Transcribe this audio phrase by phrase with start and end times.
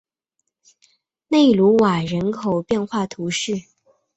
[1.27, 3.53] 贝卢瓦人口变化图示